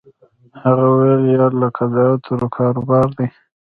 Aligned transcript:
هغه 0.63 0.87
ویل 0.97 1.23
یار 1.37 1.51
لکه 1.61 1.83
د 1.93 1.95
عطرو 2.11 2.47
کاروبار 2.57 3.07
دی 3.17 3.27